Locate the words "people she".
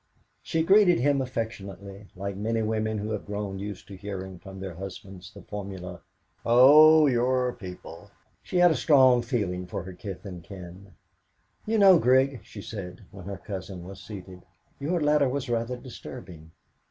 7.53-8.57